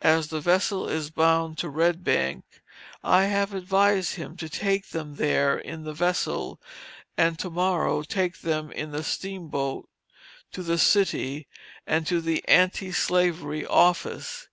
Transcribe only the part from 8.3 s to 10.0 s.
them in the steamboat